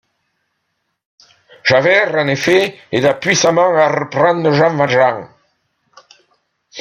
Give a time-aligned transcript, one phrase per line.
[1.71, 5.25] Javert en effet aida puissamment à reprendre Jean Valjean.